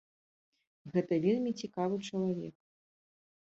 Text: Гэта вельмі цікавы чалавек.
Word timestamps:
Гэта 0.95 1.13
вельмі 1.27 1.51
цікавы 1.61 1.95
чалавек. 2.09 2.55